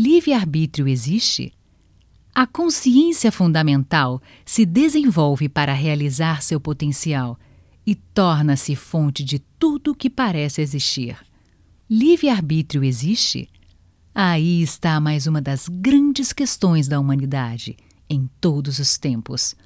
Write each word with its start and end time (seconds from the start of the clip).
livre-arbítrio 0.00 0.86
existe? 0.86 1.52
A 2.32 2.46
consciência 2.46 3.32
fundamental 3.32 4.22
se 4.44 4.64
desenvolve 4.64 5.48
para 5.48 5.72
realizar 5.72 6.40
seu 6.40 6.60
potencial 6.60 7.36
e 7.84 7.96
torna-se 7.96 8.76
fonte 8.76 9.24
de 9.24 9.40
tudo 9.58 9.96
que 9.96 10.08
parece 10.08 10.62
existir. 10.62 11.16
Livre-arbítrio 11.90 12.84
existe? 12.84 13.48
Aí 14.14 14.62
está 14.62 15.00
mais 15.00 15.26
uma 15.26 15.42
das 15.42 15.66
grandes 15.68 16.32
questões 16.32 16.86
da 16.86 17.00
humanidade, 17.00 17.76
em 18.08 18.30
todos 18.40 18.78
os 18.78 18.96
tempos. 18.96 19.56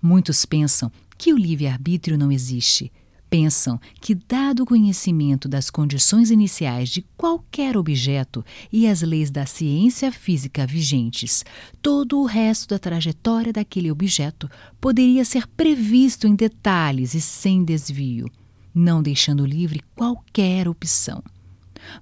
Muitos 0.00 0.46
pensam 0.46 0.90
que 1.18 1.34
o 1.34 1.36
livre-arbítrio 1.36 2.16
não 2.16 2.32
existe 2.32 2.90
pensam 3.32 3.80
que, 3.98 4.14
dado 4.14 4.62
o 4.62 4.66
conhecimento 4.66 5.48
das 5.48 5.70
condições 5.70 6.30
iniciais 6.30 6.90
de 6.90 7.00
qualquer 7.16 7.78
objeto 7.78 8.44
e 8.70 8.86
as 8.86 9.00
leis 9.00 9.30
da 9.30 9.46
ciência 9.46 10.12
física 10.12 10.66
vigentes, 10.66 11.42
todo 11.80 12.20
o 12.20 12.26
resto 12.26 12.68
da 12.68 12.78
trajetória 12.78 13.50
daquele 13.50 13.90
objeto 13.90 14.50
poderia 14.78 15.24
ser 15.24 15.46
previsto 15.46 16.26
em 16.26 16.34
detalhes 16.34 17.14
e 17.14 17.22
sem 17.22 17.64
desvio, 17.64 18.30
não 18.74 19.02
deixando 19.02 19.46
livre 19.46 19.80
qualquer 19.96 20.68
opção. 20.68 21.24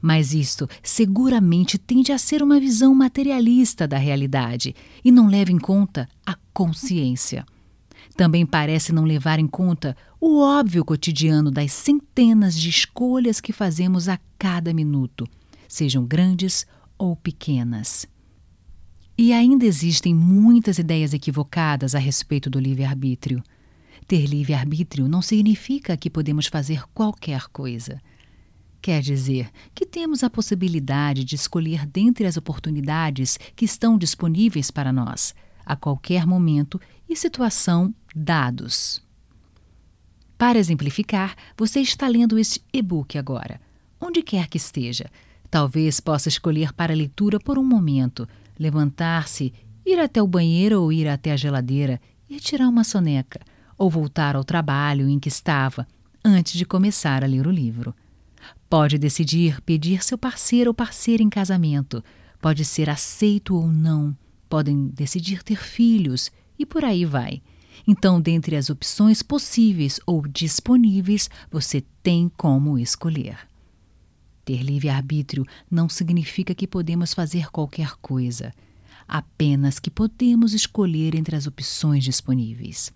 Mas 0.02 0.34
isto 0.34 0.68
seguramente 0.82 1.78
tende 1.78 2.10
a 2.10 2.18
ser 2.18 2.42
uma 2.42 2.58
visão 2.58 2.92
materialista 2.92 3.86
da 3.86 3.98
realidade 3.98 4.74
e 5.04 5.12
não 5.12 5.28
leva 5.28 5.52
em 5.52 5.58
conta 5.58 6.08
a 6.26 6.34
consciência. 6.52 7.46
Também 8.20 8.44
parece 8.44 8.92
não 8.92 9.04
levar 9.04 9.38
em 9.38 9.46
conta 9.46 9.96
o 10.20 10.42
óbvio 10.42 10.84
cotidiano 10.84 11.50
das 11.50 11.72
centenas 11.72 12.54
de 12.54 12.68
escolhas 12.68 13.40
que 13.40 13.50
fazemos 13.50 14.10
a 14.10 14.20
cada 14.38 14.74
minuto, 14.74 15.26
sejam 15.66 16.04
grandes 16.04 16.66
ou 16.98 17.16
pequenas. 17.16 18.06
E 19.16 19.32
ainda 19.32 19.64
existem 19.64 20.14
muitas 20.14 20.78
ideias 20.78 21.14
equivocadas 21.14 21.94
a 21.94 21.98
respeito 21.98 22.50
do 22.50 22.60
livre-arbítrio. 22.60 23.42
Ter 24.06 24.26
livre-arbítrio 24.26 25.08
não 25.08 25.22
significa 25.22 25.96
que 25.96 26.10
podemos 26.10 26.46
fazer 26.46 26.82
qualquer 26.92 27.48
coisa. 27.48 28.02
Quer 28.82 29.00
dizer 29.00 29.48
que 29.74 29.86
temos 29.86 30.22
a 30.22 30.28
possibilidade 30.28 31.24
de 31.24 31.36
escolher 31.36 31.86
dentre 31.86 32.26
as 32.26 32.36
oportunidades 32.36 33.38
que 33.56 33.64
estão 33.64 33.96
disponíveis 33.96 34.70
para 34.70 34.92
nós, 34.92 35.34
a 35.64 35.76
qualquer 35.76 36.26
momento 36.26 36.80
e 37.08 37.16
situação 37.16 37.94
dados. 38.14 39.02
Para 40.38 40.58
exemplificar, 40.58 41.36
você 41.56 41.80
está 41.80 42.08
lendo 42.08 42.38
este 42.38 42.62
e-book 42.72 43.18
agora. 43.18 43.60
Onde 44.00 44.22
quer 44.22 44.48
que 44.48 44.56
esteja, 44.56 45.10
talvez 45.50 46.00
possa 46.00 46.28
escolher 46.28 46.72
para 46.72 46.94
leitura 46.94 47.38
por 47.38 47.58
um 47.58 47.64
momento, 47.64 48.26
levantar-se, 48.58 49.52
ir 49.84 49.98
até 49.98 50.22
o 50.22 50.26
banheiro 50.26 50.80
ou 50.80 50.92
ir 50.92 51.06
até 51.08 51.32
a 51.32 51.36
geladeira 51.36 52.00
e 52.28 52.38
tirar 52.38 52.68
uma 52.68 52.84
soneca, 52.84 53.40
ou 53.76 53.90
voltar 53.90 54.36
ao 54.36 54.44
trabalho 54.44 55.08
em 55.08 55.18
que 55.18 55.28
estava 55.28 55.86
antes 56.24 56.54
de 56.54 56.64
começar 56.64 57.24
a 57.24 57.26
ler 57.26 57.46
o 57.46 57.50
livro. 57.50 57.94
Pode 58.68 58.96
decidir 58.96 59.60
pedir 59.62 60.02
seu 60.02 60.16
parceiro 60.16 60.70
ou 60.70 60.74
parceira 60.74 61.22
em 61.22 61.28
casamento, 61.28 62.02
pode 62.40 62.64
ser 62.64 62.88
aceito 62.88 63.56
ou 63.56 63.66
não, 63.66 64.16
podem 64.50 64.88
decidir 64.88 65.42
ter 65.44 65.62
filhos 65.62 66.30
e 66.58 66.66
por 66.66 66.84
aí 66.84 67.06
vai. 67.06 67.40
Então, 67.86 68.20
dentre 68.20 68.56
as 68.56 68.68
opções 68.68 69.22
possíveis 69.22 70.00
ou 70.04 70.26
disponíveis, 70.26 71.30
você 71.50 71.82
tem 72.02 72.30
como 72.36 72.78
escolher. 72.78 73.38
Ter 74.44 74.62
livre-arbítrio 74.62 75.46
não 75.70 75.88
significa 75.88 76.54
que 76.54 76.66
podemos 76.66 77.14
fazer 77.14 77.50
qualquer 77.50 77.92
coisa, 78.02 78.52
apenas 79.06 79.78
que 79.78 79.90
podemos 79.90 80.52
escolher 80.52 81.14
entre 81.14 81.36
as 81.36 81.46
opções 81.46 82.02
disponíveis. 82.02 82.92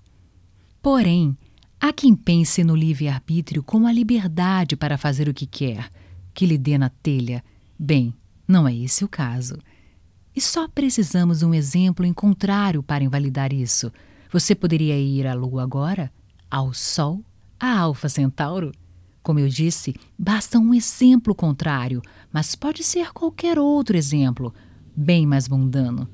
Porém, 0.82 1.36
há 1.80 1.92
quem 1.92 2.14
pense 2.14 2.64
no 2.64 2.74
livre-arbítrio 2.74 3.62
como 3.62 3.86
a 3.86 3.92
liberdade 3.92 4.76
para 4.76 4.98
fazer 4.98 5.28
o 5.28 5.34
que 5.34 5.46
quer, 5.46 5.88
que 6.34 6.46
lhe 6.46 6.58
dê 6.58 6.76
na 6.76 6.88
telha. 6.88 7.42
Bem, 7.78 8.12
não 8.46 8.66
é 8.66 8.74
esse 8.74 9.04
o 9.04 9.08
caso. 9.08 9.56
E 10.34 10.40
só 10.40 10.66
precisamos 10.66 11.42
um 11.42 11.54
exemplo 11.54 12.04
em 12.04 12.12
contrário 12.12 12.82
para 12.82 13.04
invalidar 13.04 13.52
isso. 13.52 13.92
Você 14.32 14.54
poderia 14.54 14.98
ir 14.98 15.26
à 15.26 15.34
Lua 15.34 15.62
agora? 15.62 16.12
Ao 16.50 16.72
Sol? 16.72 17.22
A 17.58 17.78
Alfa 17.78 18.08
Centauro? 18.08 18.72
Como 19.22 19.38
eu 19.38 19.48
disse, 19.48 19.94
basta 20.18 20.58
um 20.58 20.74
exemplo 20.74 21.34
contrário, 21.34 22.02
mas 22.32 22.54
pode 22.54 22.82
ser 22.82 23.12
qualquer 23.12 23.58
outro 23.58 23.96
exemplo, 23.96 24.52
bem 24.94 25.24
mais 25.24 25.48
mundano. 25.48 26.08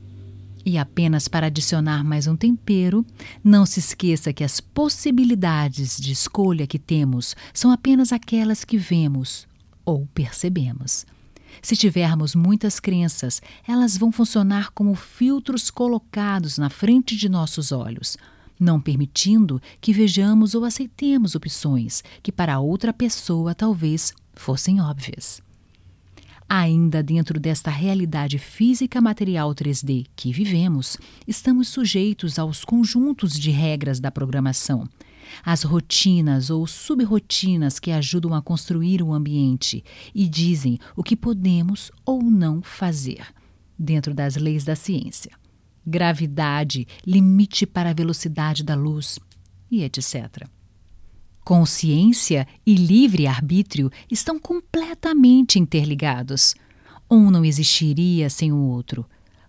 E 0.64 0.76
apenas 0.76 1.26
para 1.26 1.46
adicionar 1.46 2.04
mais 2.04 2.26
um 2.26 2.36
tempero, 2.36 3.04
não 3.42 3.64
se 3.64 3.80
esqueça 3.80 4.32
que 4.32 4.44
as 4.44 4.60
possibilidades 4.60 5.96
de 5.96 6.12
escolha 6.12 6.66
que 6.66 6.78
temos 6.78 7.34
são 7.54 7.72
apenas 7.72 8.12
aquelas 8.12 8.64
que 8.64 8.76
vemos 8.76 9.48
ou 9.84 10.06
percebemos. 10.14 11.06
Se 11.62 11.76
tivermos 11.76 12.34
muitas 12.34 12.80
crenças, 12.80 13.40
elas 13.66 13.96
vão 13.96 14.10
funcionar 14.10 14.70
como 14.72 14.94
filtros 14.94 15.70
colocados 15.70 16.58
na 16.58 16.70
frente 16.70 17.16
de 17.16 17.28
nossos 17.28 17.72
olhos, 17.72 18.16
não 18.58 18.80
permitindo 18.80 19.60
que 19.80 19.92
vejamos 19.92 20.54
ou 20.54 20.64
aceitemos 20.64 21.34
opções 21.34 22.02
que 22.22 22.32
para 22.32 22.60
outra 22.60 22.92
pessoa 22.92 23.54
talvez 23.54 24.12
fossem 24.34 24.80
óbvias. 24.80 25.42
Ainda 26.48 27.02
dentro 27.02 27.38
desta 27.38 27.70
realidade 27.70 28.36
física 28.36 29.00
material 29.00 29.54
3D 29.54 30.06
que 30.16 30.32
vivemos, 30.32 30.98
estamos 31.26 31.68
sujeitos 31.68 32.38
aos 32.38 32.64
conjuntos 32.64 33.38
de 33.38 33.50
regras 33.50 34.00
da 34.00 34.10
programação 34.10 34.88
as 35.44 35.62
rotinas 35.62 36.50
ou 36.50 36.66
subrotinas 36.66 37.78
que 37.78 37.90
ajudam 37.90 38.34
a 38.34 38.42
construir 38.42 39.02
o 39.02 39.12
ambiente 39.12 39.84
e 40.14 40.28
dizem 40.28 40.78
o 40.96 41.02
que 41.02 41.16
podemos 41.16 41.90
ou 42.04 42.22
não 42.22 42.62
fazer, 42.62 43.26
dentro 43.78 44.14
das 44.14 44.36
leis 44.36 44.64
da 44.64 44.76
ciência. 44.76 45.32
Gravidade, 45.86 46.86
limite 47.06 47.66
para 47.66 47.90
a 47.90 47.94
velocidade 47.94 48.62
da 48.62 48.74
luz 48.74 49.18
e 49.70 49.82
etc. 49.82 50.46
Consciência 51.44 52.46
e 52.66 52.74
livre-arbítrio 52.74 53.90
estão 54.10 54.38
completamente 54.38 55.58
interligados. 55.58 56.54
Um 57.10 57.30
não 57.30 57.44
existiria 57.44 58.28
sem 58.28 58.52
o 58.52 58.58
outro. 58.58 59.06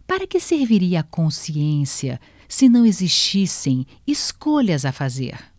Para 0.07 0.25
que 0.25 0.39
serviria 0.39 1.01
a 1.01 1.03
consciência 1.03 2.19
se 2.47 2.67
não 2.67 2.85
existissem 2.85 3.85
escolhas 4.05 4.83
a 4.83 4.91
fazer? 4.91 5.50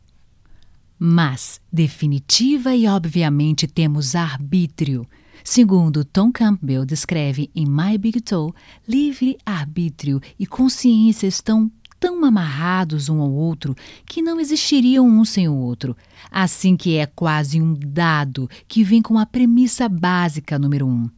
Mas, 1.04 1.60
definitiva 1.72 2.76
e 2.76 2.86
obviamente, 2.86 3.66
temos 3.66 4.14
arbítrio. 4.14 5.04
Segundo 5.42 6.04
Tom 6.04 6.30
Campbell 6.30 6.86
descreve 6.86 7.50
em 7.56 7.66
My 7.66 7.98
Big 7.98 8.20
Toe, 8.20 8.52
livre-arbítrio 8.86 10.20
e 10.38 10.46
consciência 10.46 11.26
estão 11.26 11.68
tão 11.98 12.24
amarrados 12.24 13.08
um 13.08 13.20
ao 13.20 13.32
outro 13.32 13.74
que 14.06 14.22
não 14.22 14.38
existiriam 14.38 15.04
um 15.04 15.24
sem 15.24 15.48
o 15.48 15.56
outro. 15.56 15.96
Assim 16.30 16.76
que 16.76 16.96
é 16.96 17.04
quase 17.04 17.60
um 17.60 17.74
dado 17.74 18.48
que 18.68 18.84
vem 18.84 19.02
com 19.02 19.18
a 19.18 19.26
premissa 19.26 19.88
básica 19.88 20.56
número 20.56 20.86
um. 20.86 21.10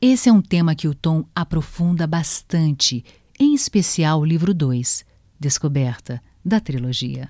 Esse 0.00 0.28
é 0.28 0.32
um 0.32 0.40
tema 0.40 0.76
que 0.76 0.86
o 0.86 0.94
Tom 0.94 1.24
aprofunda 1.34 2.06
bastante, 2.06 3.04
em 3.36 3.52
especial 3.52 4.20
o 4.20 4.24
livro 4.24 4.54
2, 4.54 5.04
Descoberta, 5.40 6.22
da 6.44 6.60
trilogia. 6.60 7.28